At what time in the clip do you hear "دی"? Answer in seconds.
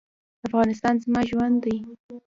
1.63-1.75